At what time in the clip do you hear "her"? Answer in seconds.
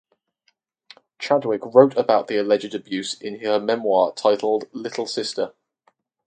3.41-3.59